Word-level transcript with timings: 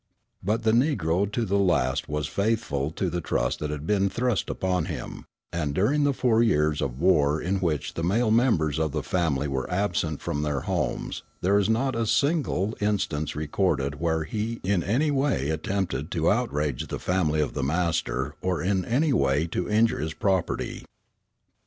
But 0.41 0.63
the 0.63 0.71
Negro 0.71 1.31
to 1.31 1.45
the 1.45 1.59
last 1.59 2.09
was 2.09 2.25
faithful 2.25 2.89
to 2.89 3.07
the 3.07 3.21
trust 3.21 3.59
that 3.59 3.69
had 3.69 3.85
been 3.85 4.09
thrust 4.09 4.49
upon 4.49 4.85
him, 4.85 5.25
and 5.53 5.75
during 5.75 6.05
the 6.05 6.11
four 6.15 6.41
years 6.41 6.81
of 6.81 6.99
war 6.99 7.39
in 7.39 7.57
which 7.57 7.93
the 7.93 8.03
male 8.03 8.31
members 8.31 8.79
of 8.79 8.93
the 8.93 9.03
family 9.03 9.47
were 9.47 9.69
absent 9.69 10.19
from 10.19 10.41
their 10.41 10.61
homes 10.61 11.21
there 11.41 11.59
is 11.59 11.69
not 11.69 11.95
a 11.95 12.07
single 12.07 12.75
instance 12.81 13.35
recorded 13.35 13.99
where 13.99 14.23
he 14.23 14.59
in 14.63 14.81
any 14.81 15.11
way 15.11 15.51
attempted 15.51 16.09
to 16.13 16.31
outrage 16.31 16.87
the 16.87 16.97
family 16.97 17.39
of 17.39 17.53
the 17.53 17.61
master 17.61 18.33
or 18.41 18.59
in 18.59 18.83
any 18.85 19.13
way 19.13 19.45
to 19.45 19.69
injure 19.69 19.99
his 19.99 20.15
property. 20.15 20.83